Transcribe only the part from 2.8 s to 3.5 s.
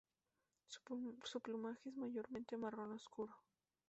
oscuro.